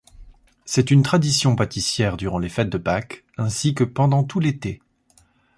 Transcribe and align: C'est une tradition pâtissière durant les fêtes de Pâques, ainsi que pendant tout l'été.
C'est 0.65 0.89
une 0.89 1.03
tradition 1.03 1.55
pâtissière 1.55 2.17
durant 2.17 2.39
les 2.39 2.49
fêtes 2.49 2.71
de 2.71 2.79
Pâques, 2.79 3.23
ainsi 3.37 3.75
que 3.75 3.83
pendant 3.83 4.23
tout 4.23 4.39
l'été. 4.39 4.81